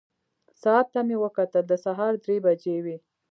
[0.61, 2.97] ساعت ته مې وکتل، د سهار درې بجې وې.